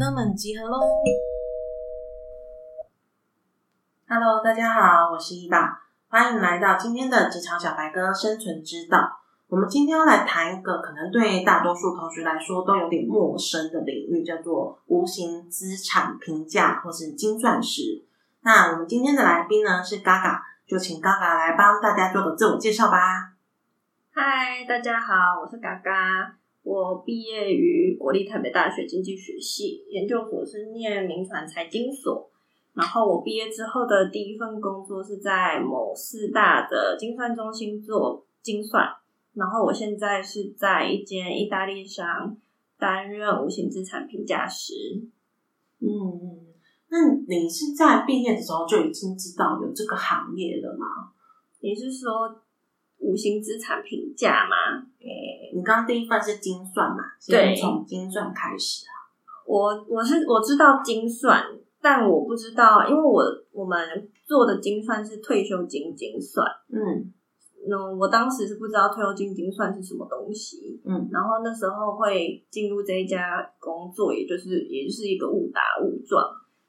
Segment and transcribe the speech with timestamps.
[0.00, 0.78] 哥们集合喽
[4.08, 9.20] ！Hello，大家好，我是伊爸，欢迎来到今天的职场小白哥生存之道。
[9.48, 18.02] 我们今天要来谈一个可能对大多数同学来说都有点陌生的领域，叫做无形资产评价或是金钻石。
[18.40, 23.34] 那我们今天的来宾呢是嘎嘎，就请嘎嘎来帮大家做个自我介绍吧。
[24.14, 26.39] 嗨，大家好，我是嘎嘎。
[26.62, 32.30] 我毕业于国立台北大学经济学系，研究所是念民传财经所。
[32.74, 38.86] 然后我毕业之后的第一份工作是在某四大的精算中心做精算。
[39.34, 42.36] 然后我现在是在一间意大利商
[42.78, 44.74] 担任无形资产评价师。
[45.80, 46.46] 嗯
[46.90, 51.12] 嗯，那你是在毕业的时候就已经知道有这个行业了吗？
[51.60, 52.42] 你是说？
[53.02, 54.89] 无形资产评价吗？
[55.50, 56.98] 诶，你刚刚第一份是精算嘛？
[57.28, 58.92] 对，从精算开始啊。
[59.46, 61.42] 我我是我知道精算，
[61.80, 66.46] 但我不知道，因为我我们做的精算是退休金精算。
[66.68, 67.12] 嗯，
[67.66, 70.80] 那我当时是不知道退休金精算是什么东西。
[70.84, 76.24] 嗯，然后那时候会进入这一家工作，也就是也就是一个误打误撞，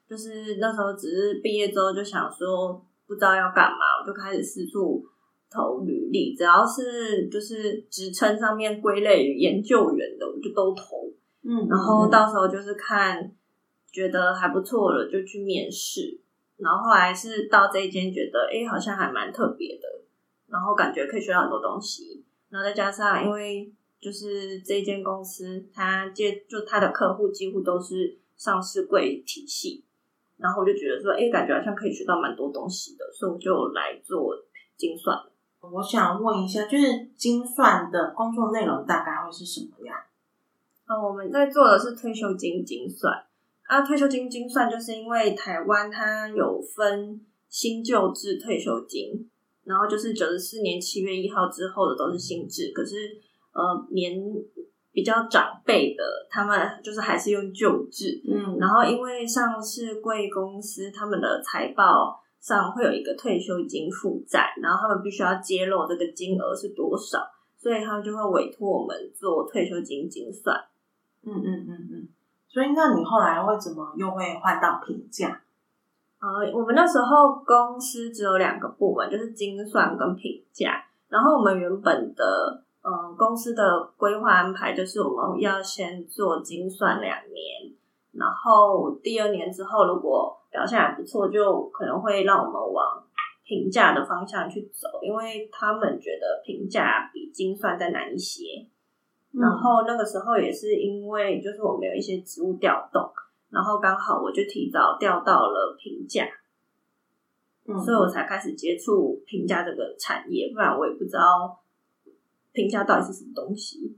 [0.08, 5.06] 就是那时候只是毕业之后就想说不知道要干嘛，我就开始四处。
[5.52, 11.10] 投履历，只要是就是职称上面归类于研究员的，我就都投。
[11.42, 13.30] 嗯，然后到时候就是看
[13.90, 16.18] 觉得还不错了，就去面试。
[16.56, 19.88] 然后后来是到这一间，觉得哎，好像还蛮特别的，
[20.48, 22.22] 然后感觉可以学到很多东西。
[22.48, 29.82] 然后再加上，因为就是这间公司，它接就它的客户几乎都是上市柜体系，
[30.36, 34.36] 然后我就觉得说，哎，感觉好像可以学到蛮多东西的，所以我就来做
[34.76, 35.18] 精算。
[35.70, 39.96] 我想问一下，就是精算的工作内容大概会是什么样？
[40.86, 43.12] 呃，我们在做的是退休金精算
[43.68, 43.80] 啊。
[43.82, 49.30] 退休金精算就是因为台湾它有分新旧制退休金，
[49.64, 52.96] 然后就是九十四年七月一号之后的都是新制，可是
[53.52, 54.20] 呃年
[54.90, 58.20] 比较长辈的他们就是还是用旧制。
[58.28, 62.20] 嗯，然后因为上市贵公司他们的财报。
[62.42, 67.20] 上会有一个退休金负债，然后他们必须要揭露这个金额是多少，
[67.56, 70.56] 所以他们就会委托我们做退休金精算。
[71.22, 72.08] 嗯嗯嗯嗯。
[72.48, 75.40] 所以那你后来会怎么又会换到评价？
[76.20, 80.84] 呃，我们那时候公司只有两个部门，就是精算跟评价。
[81.08, 87.72] 然后我们原本的呃公司的规划安排就是我们要先做精算两年，
[88.12, 93.02] 然后第二年之后如果表现还不错，就可能会让我们往
[93.42, 98.66] 评价的方向去走，因为他们觉得评价比精算再难一些。
[99.32, 103.10] 然后那个时候也是因为就是我们有一些职务调动，
[103.48, 106.26] 然后刚好我就提早调到了评价，
[107.82, 111.58] 所以我才开始接触评价这个产业，不然我也不知道
[112.52, 113.96] 评价到底是什么东西。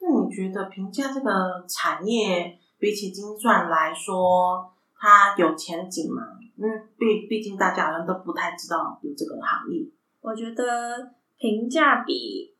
[0.00, 4.68] 那你觉得评价这个产业比起精算来说？
[5.02, 6.22] 它有前景吗？
[6.56, 6.62] 嗯，
[6.96, 9.84] 毕毕竟大家好像都不太知道有这个行业。
[10.20, 12.54] 我觉得评价比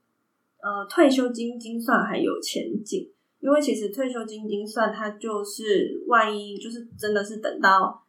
[0.61, 3.09] 呃退休金精算还有前景，
[3.39, 8.03] 因为其实退休金精算它就是万一就是真的是等到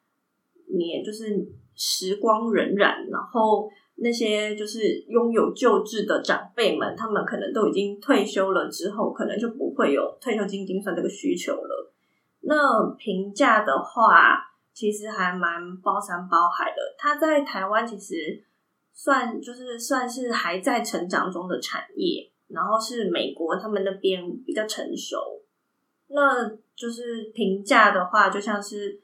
[0.66, 11.83] 你就是时光荏苒，然后那些就是拥有旧制的长辈们，他们可能都已经退休了之后，可能就不会有退休金精算这个需求了。
[12.46, 14.38] 那评价的话，
[14.74, 16.78] 其实还蛮包山包海的。
[16.98, 18.44] 它在台湾其实
[18.94, 25.18] 算就是算是还在成长中的产业，然后是美国他们那边比较成熟。
[26.08, 29.00] 那就是评价的话，就像是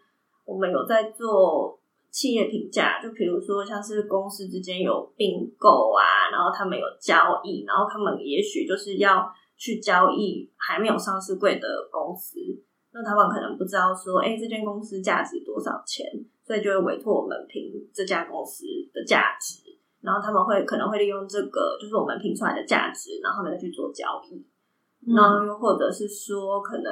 [0.46, 1.80] 我们有在做
[2.12, 12.40] 企业评价，就比如说像是公司之间有并购啊，然后他们有交易，然后他们也许就是要去交易还没有上市柜的公司。
[12.92, 16.06] 那他们可能不知道说，哎，这间公司价值多少钱，
[16.44, 19.62] 所以就会委托我们评这家公司的价值，
[20.02, 24.44] 然后他们会可能会利用这个，就是我们评出来的价值，然后他们再去做交易。
[25.14, 26.92] 然后又或者是说，可能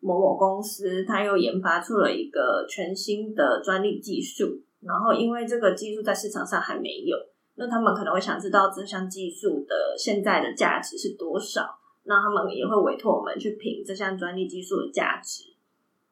[0.00, 7.16] 某某公司它又研发出了一个全新的专利技术，然后因为这个技术在市场上还没有，
[7.54, 11.62] 那他们可能会想知道这项技术的现在的价值是多少。
[12.04, 15.52] 那他们也会委托我们去评这项专利技术的价值。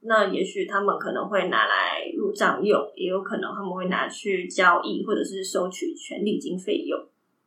[0.00, 6.98] 那也许他们可能会拿来入账用，也有可能他们会拿去交易，或者是收取权利金费用。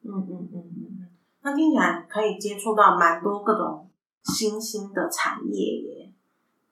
[0.04, 1.08] 嗯嗯嗯嗯嗯。
[1.42, 3.90] 那听起来可以接触到蛮多各种
[4.24, 6.12] 新兴的产业耶。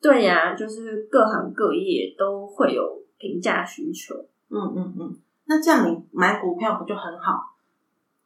[0.01, 4.15] 对呀、就是各行各业都会有评价需求。
[4.49, 7.52] 嗯嗯嗯，那这样你买股票不就很好？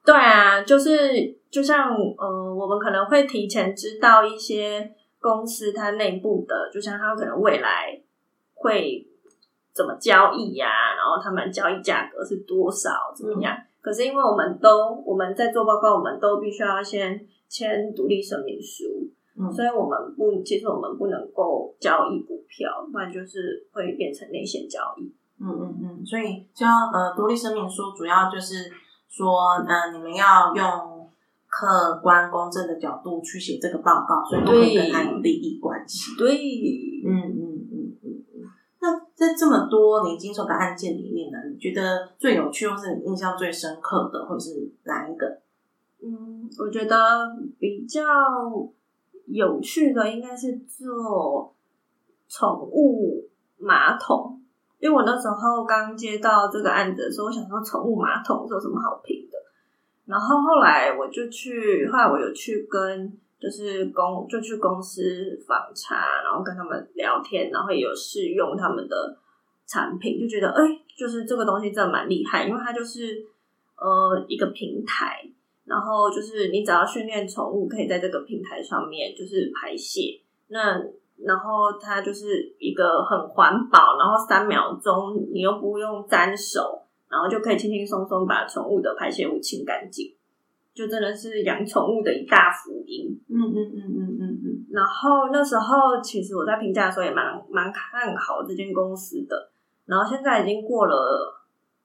[0.08, 4.90] 对啊，就是就像呃，我们可能会提前知道一些
[5.20, 8.02] 公司它内部的，就像它可能未来
[8.54, 9.06] 会
[9.74, 13.54] 怎么交易呀、然后他们交易价格是多少，怎么样？
[13.82, 25.04] 可是因为我们都我们在做报告，我们都必须要先签独立声明书，嗯所以我们不，其实我们不能够交易股票，不然就是会变成内线交易。
[25.40, 28.72] 嗯嗯嗯，所以交呃独立声明书主要就是
[29.10, 31.10] 说，嗯，你们要用
[31.48, 36.16] 客观公正的角度去写这个报告，所以不可以跟他有利益关系。
[36.18, 36.36] 对，
[37.06, 38.52] 嗯嗯嗯嗯嗯。
[38.80, 45.42] 那在这么多你经手的案件里面呢，你觉得最有趣或是你印象最深刻的，会是哪一个？
[46.04, 46.96] 嗯，我觉得
[47.58, 48.02] 比较
[49.26, 51.56] 有趣的应该是做
[52.28, 53.28] 宠物
[53.58, 54.40] 马桶，
[54.80, 59.38] 因为我那时候刚接到这个案子的时候，我想说宠物马桶是有什么好评的，
[60.06, 69.18] 然后后来我就去，后来我有去跟就是公就去公司访查，然后跟他们聊天，然后也有试用他们的
[69.66, 70.64] 产品，就觉得哎、
[70.98, 73.26] 就是这个东西真的蛮厉害，因为它就是
[73.78, 75.28] 呃一个平台，
[75.66, 80.82] 然后就是你只要训练宠物，可以在这个平台上面就是排泄，那
[81.26, 90.14] 然后它就是一个很环保，然后三秒钟你又不用沾手，然后就可以轻轻松松把宠物的排泄物清干净，
[90.74, 93.20] 就真的是养宠物的一大福音。
[93.30, 99.50] 嗯嗯嗯嗯嗯嗯然后那时候其实我在评价的时候也蛮蛮看好这间公司的，
[99.86, 101.34] 然后现在已经过了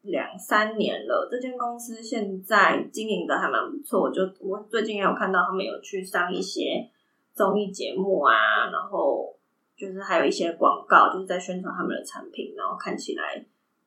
[0.02, 4.02] 两三年了，这间公司现在经营的还蛮不错。
[4.02, 6.86] 我就我最近也有看到他们有去上一些
[7.34, 8.32] 综艺节目啊，
[8.72, 9.34] 然后
[9.76, 13.44] 就是还有一些广告，就是在宣传他们的产品，然后看起来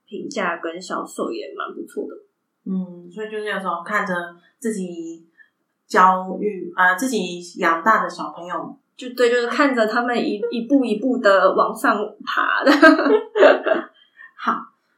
[0.07, 2.15] 评价跟销售也蛮不错的。
[2.65, 4.13] 嗯，所以就是有时候看着
[4.57, 5.25] 自己
[5.88, 12.71] 教育呃自己养大的小朋友，就对，就是看着他们一 一步一步的往上爬的。
[14.36, 14.53] 好，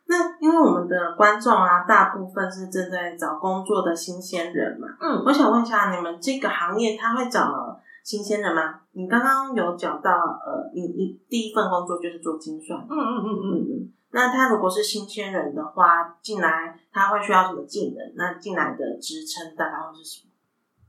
[0.06, 8.80] 那因为我们的观众啊，大部分是正在找工作的新鲜人嘛，嗯我想问一下，你们这个行业他会找新鲜人吗？
[8.94, 13.44] 你刚刚有讲到，呃，你你第一份工作就是做精算，嗯嗯嗯嗯。
[13.44, 18.14] 嗯嗯，那他如果是新鲜人的话，进来他会需要什么技能？
[18.16, 20.32] 那进来的职称大概会是什么？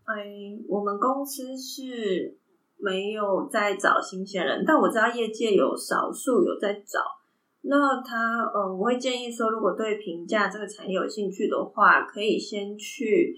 [0.05, 2.39] 哎，我们公司是
[2.77, 7.01] 没有在找新鲜人，但我知道业界有少数有在找。
[7.63, 13.37] 那他呃，我会建议说，如果对评价这个产业有兴趣的话，可以先去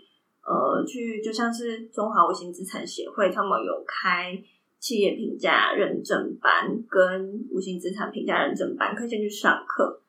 [0.51, 4.37] 呃去，就像是中华无形资产协会，他们有开
[4.81, 10.03] 企业评价认证班跟无形资产评价认证班，可以先去上课。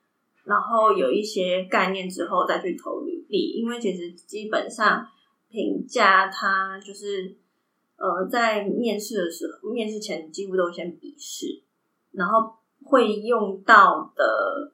[0.43, 5.05] 然后有一些概念之后再去投履历，因为其实基本上
[5.51, 7.35] 评价它就是
[7.97, 11.61] 呃在面试的时候，面试前几乎都先笔试，
[12.13, 14.73] 然后会用到的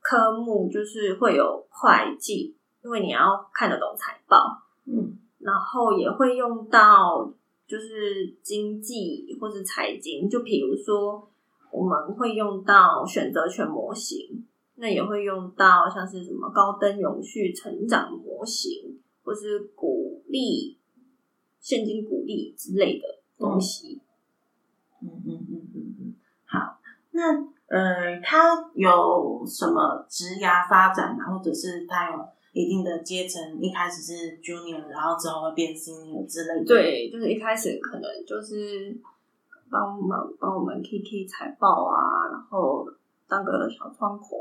[0.00, 7.32] 科目就是会有会计，因为你要看得懂财报，嗯然后也会用到
[7.66, 11.28] 就是经济或是财经，就比如说
[11.72, 14.46] 我们会用到选择权模型，
[14.76, 20.78] 那也会用到像是什么高登永续成长模型，或是鼓励
[21.60, 24.00] 现金鼓励之类的东西。
[25.00, 26.78] 嗯嗯嗯嗯嗯，好，
[27.10, 27.34] 那
[27.66, 31.32] 呃，他有什么职涯发展啊？
[31.32, 32.18] 或者是他有
[32.52, 38.94] 一定的阶层，一开始是 junior，然后之后会变 senior 之类的？，对，就是一开始可能就是
[39.70, 42.86] 帮我们帮我们 key 财报啊，然后
[43.26, 44.36] 当个小窗口，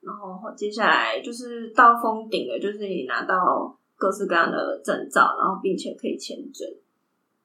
[0.00, 6.68] 然后接下来就是到封顶了，就是你拿到各式各样的证照，然后并且可以签证，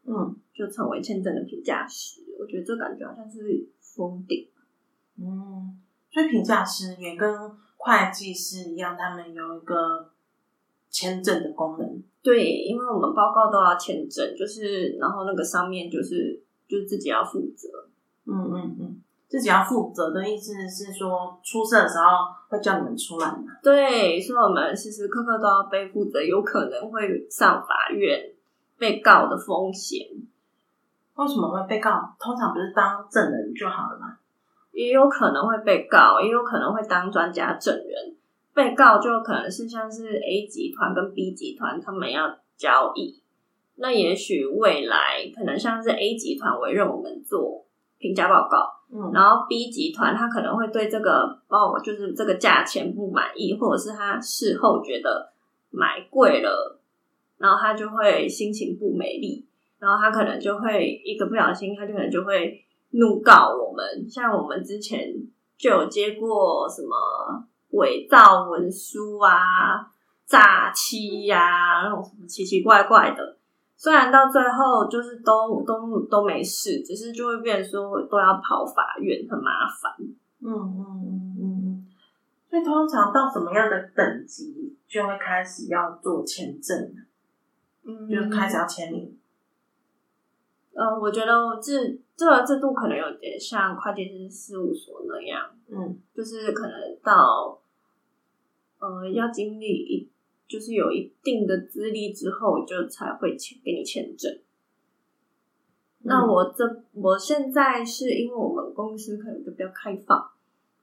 [0.06, 2.22] 嗯就成为签证的评价师。
[2.39, 4.48] 我觉得这感觉好像是封顶。
[5.18, 5.80] 嗯，
[6.12, 7.51] 所以评价师也跟
[7.86, 10.10] 会计师一样，他们有一个
[10.90, 12.02] 签证的功能。
[12.22, 17.68] 对，因为我们报告都要签证，就是然后那个上面就是就自己要负责。
[18.25, 23.58] 嗯嗯嗯，自己要负责的意思是说，出事的时候会叫你们出来嘛？
[23.62, 28.32] 对，所以我们时时刻刻都要背负着有可能会上法院
[28.78, 30.08] 被告的风险，
[31.16, 32.16] 为什么会被告？
[32.18, 34.18] 通常不是当证人就好了嘛？
[34.74, 38.15] 也有可能会被告，也有可能会当专家证人。
[38.53, 43.20] 被告就可能是像是 A 集团跟 B 集团他们要交易，
[43.77, 47.65] 那也许未来可能像是 A 集团委任我们做
[47.98, 55.32] 评价报告，嗯然后 B 集团他可能会对这个报就是这个价钱不满意，或者是他事后觉得
[55.72, 56.80] 买贵了，
[57.39, 59.44] 然后他就会心情不美丽，
[59.80, 64.09] 然后他可能就会一个不小心，他就可能就会怒告我们。
[64.09, 65.13] 像我们之前
[65.57, 69.91] 就有接过什么伪造文书啊、
[70.25, 73.38] 诈欺呀、那种什么奇奇怪怪的。
[73.75, 79.93] 虽然到最后就是都都都没事，只是就会变成说都要跑法院，很麻烦。
[80.39, 81.88] 嗯嗯嗯嗯嗯。
[82.50, 86.93] 所以通常到什么样的等级就会开始要做签证，
[87.83, 89.17] 嗯就开始要签名。
[90.73, 91.71] 呃，我觉得这
[92.15, 97.60] 这个制度可能有点像会计师事务所那样，嗯就是可能到
[98.79, 100.10] 呃要经历一
[100.48, 104.39] 就是有一定的资历之后，就才会签给你签证。
[106.05, 110.29] 那我这我现在是因为我们公司可能就比较开放，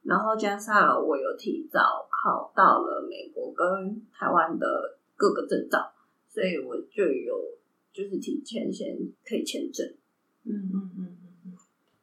[0.02, 5.92] 然后加上我有提早考到了美国跟台湾的各个证照，
[6.26, 7.38] 所以我就有
[7.92, 9.86] 就是提前先可以签证。
[10.44, 11.16] 嗯嗯嗯。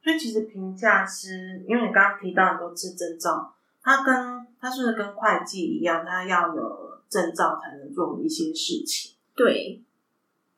[0.07, 9.17] 所以其实评价师，因为你刚刚提到很多次证照，他跟他是不是跟会计一样，他要有证照才能做一些事情。
[9.35, 9.83] 对，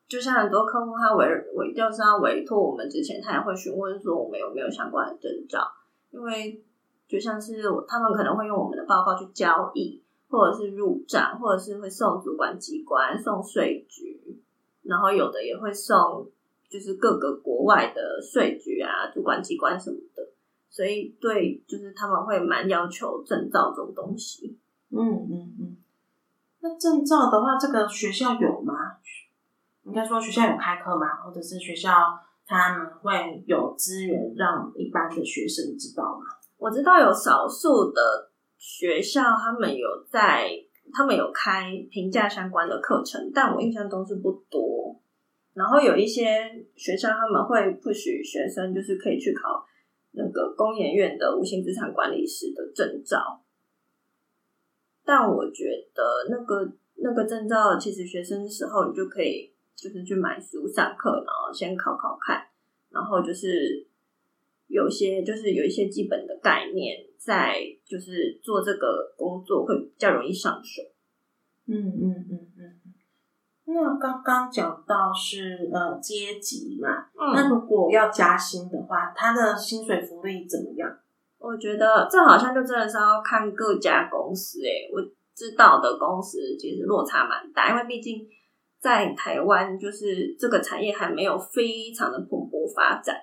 [0.07, 1.25] 就像很多客户他委
[1.55, 5.67] 委就是要委托我们之前，他也会询问说我们有没有相关的证照，
[6.11, 6.63] 因为
[7.07, 14.39] 就像是他们可能会用我们的报告去交易，或者是入账，或者是会送主管机关、送税局，
[14.83, 16.29] 然后有的也会送
[16.69, 20.23] 就是各个国外的税局啊、主管机关什么的，
[20.69, 24.59] 所以对，就是他们会蛮要求证照这种东西。
[24.91, 25.77] 嗯嗯嗯。
[26.61, 28.73] 那证照的话，这个学校有吗？
[29.83, 31.15] 应该说学校有开课吗？
[31.23, 31.91] 或者是学校
[32.45, 36.25] 他们会有资源让一般的学生知道吗？
[36.57, 40.51] 我知道有少数的学校，他们有在，
[40.93, 44.78] 他们有开评价相关的课程，但我印象中是不多。
[45.59, 46.23] 然后有一些
[46.77, 49.65] 学校他们会不许学生就是可以去考
[50.11, 53.43] 那个工研院的无形资产管理师的证照，
[55.03, 62.41] 但我觉得那个那个证照，其实学生时候你就可以就是去买书上课，然后先考考看，
[62.89, 63.85] 然后就是
[64.67, 70.81] 有些就是有一些基本的概念，在就是做这个工作会比较容易上手。
[71.65, 72.78] 嗯嗯嗯嗯。
[73.71, 80.89] 那刚刚讲到是呃阶级嘛，那嗯，如果要加薪的话，他的薪水福利怎么样？
[81.38, 84.99] 我觉得这好像就真的是要看各家公司诶、我
[85.35, 88.27] 知道的公司其实落差蛮大，因为毕竟
[88.79, 93.15] 在台湾就是这个产业还没有非常的蓬勃发展。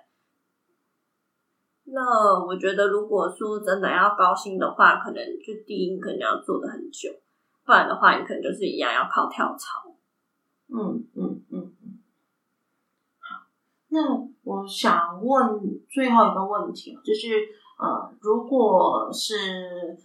[1.84, 2.00] 那
[2.44, 7.10] 我觉得，如果说真的要高薪的话，可能就第一你可能要做的很久，
[7.64, 9.85] 不然的话，你可能就是一样要靠跳槽。
[10.68, 11.98] 嗯嗯嗯嗯。
[13.18, 13.46] 好，
[13.88, 19.98] 那我想问最后一个问题，就是呃，如果是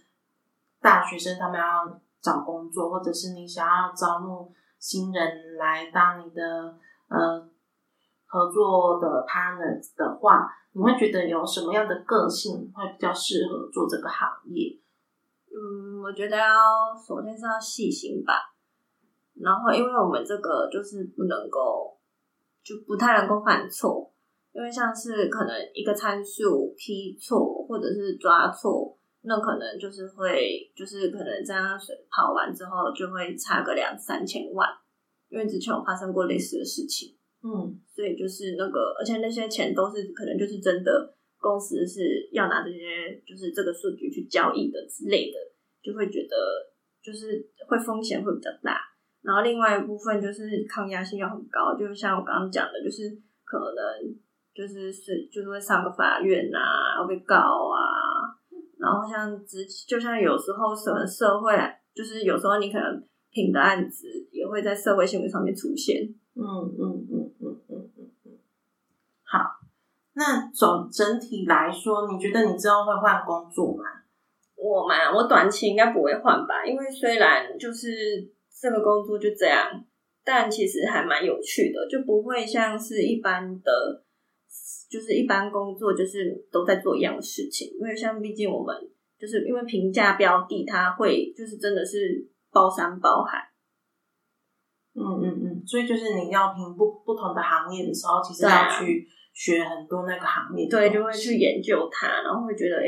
[0.80, 6.78] 大学生他们要找工作，或者是你想要招募新人来当你的
[7.08, 7.48] 呃
[8.26, 14.78] 合作的 partners 的话，你会觉得有什么样的个性会比较适合做这个行业？
[15.54, 16.46] 嗯，我觉得要
[16.96, 18.51] 首先是要细心吧，
[19.40, 21.98] 然后因为我们这个就是不能够，
[22.62, 24.12] 就不太能够犯错，
[24.52, 34.68] 因为像是可能一个参数批错或者是抓错，那可能就是会就是可能这样水跑完之后就会差个两三千万，
[35.28, 37.16] 因为之前有发生过类似的事情。
[37.44, 45.38] 嗯所以就是那个，而且那些钱都是可能就是真的公司是要拿这些就是这个数据去交易的之类的，
[45.82, 46.36] 就会觉得
[47.02, 48.78] 就是会风险会比较大。
[49.22, 53.10] 然后另外一部分就是抗压性要很高，就像我刚刚讲的，就是
[53.44, 54.14] 可能
[54.54, 57.78] 就是是就是会上个法院啊，要被告啊。
[58.78, 61.54] 然后像之就像有时候什么社会，
[61.94, 66.02] 就是有时候你可能评的案子也会在社会新闻上面出现。
[66.34, 68.38] 嗯嗯嗯嗯嗯嗯嗯，
[69.22, 69.38] 好。
[70.14, 73.84] 那总整体来说，你觉得你之后会换工作吗？
[74.56, 77.88] 我嘛，我短期应该不会换吧，因为虽然就是
[78.62, 79.84] 这个工作就这样，
[80.24, 84.04] 但其实还蛮有趣的，就不会像是一般的，
[84.88, 87.76] 就是一般工作就是都在做一样的事情。
[87.80, 88.76] 因为像毕竟我们
[89.18, 93.38] 就是因为评价标的，它会就是真的是包山包海，
[94.94, 102.86] 嗯嗯嗯，所以就是你要评不不同的行业的时候，其实要去学很多那个行业，对，就会去研究它，然后会觉得，哎，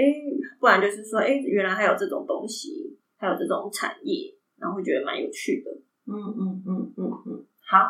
[0.61, 4.31] 不然就是说，哎，原来还有这种东西，还有这种产业，
[4.65, 5.71] 然后会觉得蛮有趣的。
[6.07, 7.85] 嗯嗯嗯嗯嗯，好，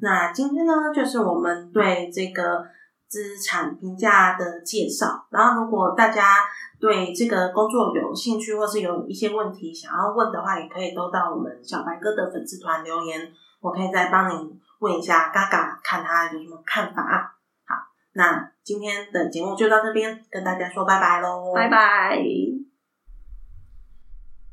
[0.00, 2.64] 那今天呢，就是我们对这个
[3.06, 5.26] 资产评价的介绍。
[5.30, 6.36] 然后，如果大家
[6.80, 13.30] 对这个工作有兴趣，或是有一些问题想要问的话，也可以都到我们小白哥的粉丝团留言，
[13.60, 17.36] 我可以再帮你问一下嘎嘎，看他有什么看法。
[17.66, 17.74] 好，
[18.14, 22.18] 那今天的节目就到这边，跟大家说拜拜喽，拜拜。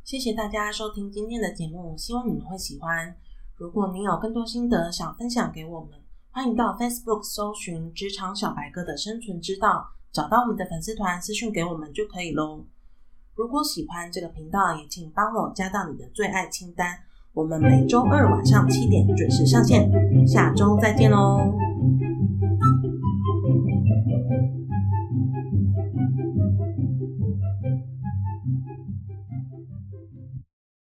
[0.04, 3.16] 谢谢大家收听今天的节目，希望你们会喜欢。
[3.56, 5.92] 如果您有更多心得想分享给我们，
[6.30, 12.66] 欢迎到 Facebook 搜寻“职场小白哥的生存之道”，找到我们的粉丝团私讯给我们就可以喽。
[13.34, 17.00] 如果喜欢这个频道，也请帮我加到你的最爱清单。
[17.32, 19.90] 我们每周二晚上七点准时上线，
[20.28, 21.40] 下周再见喽。